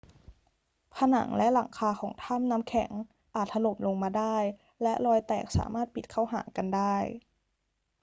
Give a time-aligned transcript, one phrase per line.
[0.95, 2.91] ผนังและหลังคาของถ้ำน้ำแข็ง
[3.35, 4.37] อาจถล่มลงมาได้
[4.81, 6.95] และรอยแตกสามารถปิดเข้าหากันได้